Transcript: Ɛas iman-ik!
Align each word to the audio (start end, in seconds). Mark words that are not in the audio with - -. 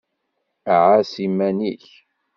Ɛas 0.81 1.13
iman-ik! 1.25 1.85